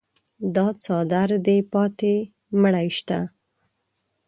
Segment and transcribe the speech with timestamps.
[0.55, 2.13] دا څادر دې پاته
[2.61, 3.19] مړی شته.